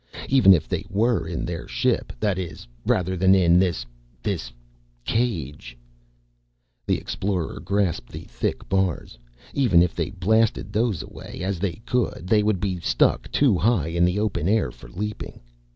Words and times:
Even 0.29 0.51
if 0.51 0.67
they 0.67 0.83
were 0.89 1.27
in 1.27 1.45
their 1.45 1.67
ship, 1.67 2.11
that 2.19 2.39
is, 2.39 2.65
rather 2.87 3.15
than 3.15 3.35
in 3.35 3.59
this 3.59 3.85
this 4.23 4.51
cage. 5.05 5.77
The 6.87 6.97
Explorer 6.97 7.59
grasped 7.59 8.11
the 8.11 8.23
thick 8.23 8.67
bars. 8.67 9.19
Even 9.53 9.83
if 9.83 9.93
they 9.93 10.09
blasted 10.09 10.73
those 10.73 11.03
away, 11.03 11.41
as 11.43 11.59
they 11.59 11.83
could, 11.85 12.25
they 12.25 12.41
would 12.41 12.59
be 12.59 12.79
stuck 12.79 13.29
too 13.31 13.59
high 13.59 13.89
in 13.89 14.09
open 14.17 14.49
air 14.49 14.71
for 14.71 14.89
leaping. 14.89 15.39